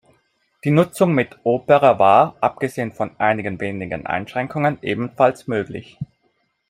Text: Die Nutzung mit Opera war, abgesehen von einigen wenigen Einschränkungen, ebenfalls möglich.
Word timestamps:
Die 0.63 0.71
Nutzung 0.71 1.13
mit 1.13 1.37
Opera 1.43 1.99
war, 1.99 2.35
abgesehen 2.41 2.91
von 2.91 3.19
einigen 3.19 3.61
wenigen 3.61 4.07
Einschränkungen, 4.07 4.79
ebenfalls 4.81 5.45
möglich. 5.45 5.99